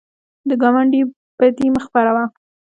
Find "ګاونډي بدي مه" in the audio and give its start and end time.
0.61-1.81